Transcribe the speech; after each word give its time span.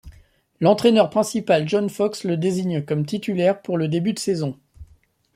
L'entraîneur 0.59 1.11
principal 1.11 1.69
John 1.69 1.87
Fox 1.87 2.23
le 2.23 2.35
désigne 2.35 2.83
comme 2.83 3.05
titulaire 3.05 3.61
pour 3.61 3.77
le 3.77 3.87
début 3.87 4.13
de 4.13 4.17
saison. 4.19 4.57